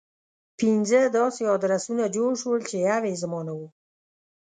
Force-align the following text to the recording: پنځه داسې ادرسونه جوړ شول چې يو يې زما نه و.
پنځه 0.59 1.01
داسې 1.17 1.43
ادرسونه 1.55 2.03
جوړ 2.15 2.31
شول 2.41 2.59
چې 2.69 2.75
يو 2.89 3.01
يې 3.09 3.15
زما 3.21 3.39
نه 3.47 3.53
و. 3.57 3.59